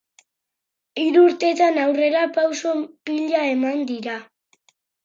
Hiru 1.03 1.21
urtetan 1.25 1.77
aurrerapauso 1.83 2.75
pila 3.11 3.47
eman 3.55 3.89
dira. 3.95 4.19